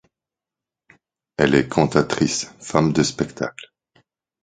[1.37, 3.71] Elle est cantatrice, femme de spectacle.